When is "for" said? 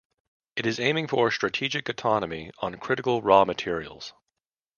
1.09-1.29